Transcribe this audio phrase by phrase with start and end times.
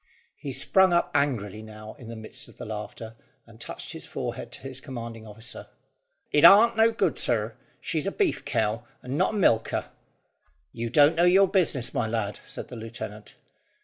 [0.35, 3.15] He sprung up angrily now in the midst of the laughter,
[3.45, 5.67] and touched his forehead to his commanding officer.
[6.31, 9.91] "It arn't no good, sir; she's a beef cow, and not a milker."
[10.71, 13.35] "You don't know your business, my lad," said the lieutenant.